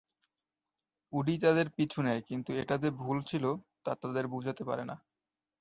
[1.13, 3.45] Woody তাদের পিছু নেয় কিন্তু এটা যে ভুল ছিল
[3.85, 4.95] তা তাদের বুঝাতে পারে না।